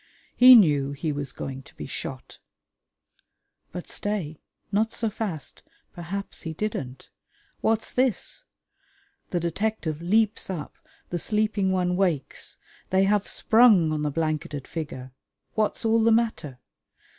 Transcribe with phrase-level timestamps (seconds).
[0.35, 2.39] He knew he was going to be shot....
[3.71, 4.39] But stay!
[4.71, 5.61] Not so fast!
[5.93, 7.11] Perhaps he didn't.
[7.59, 8.43] What's this?
[9.29, 10.73] The detective leaps up,
[11.11, 12.57] the sleeping one wakes:
[12.89, 15.13] they have sprung on the blanketed figure.
[15.53, 16.57] What's all the matter?